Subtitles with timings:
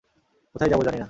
[0.55, 0.99] কোথায় যাবো, জানি না।